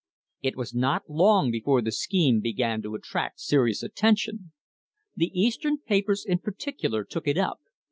[0.41, 4.51] It was not long before the scheme began to attract serious attention.
[5.15, 7.59] The Eastern papers in particular took it up.